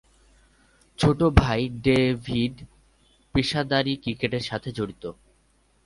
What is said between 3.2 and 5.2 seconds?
পেশাদারী ক্রিকেটের সাথে জড়িত।